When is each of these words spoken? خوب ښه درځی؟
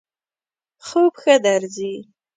خوب 0.85 1.13
ښه 1.21 1.35
درځی؟ 1.45 1.93